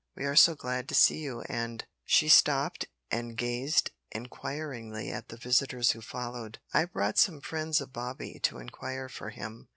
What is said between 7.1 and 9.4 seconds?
some friends of Bobby to inquire for